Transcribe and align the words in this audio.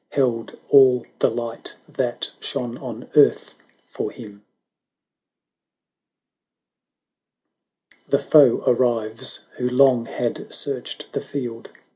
Held 0.09 0.57
all 0.69 1.05
the 1.19 1.29
light 1.29 1.75
that 1.87 2.31
shone 2.39 2.75
on 2.79 3.07
earth 3.15 3.53
for 3.85 4.09
him. 4.09 4.43
The 8.07 8.17
foe 8.17 8.63
arrives, 8.65 9.41
who 9.57 9.69
long 9.69 10.07
had 10.07 10.51
searched 10.51 11.13
the 11.13 11.21
field. 11.21 11.69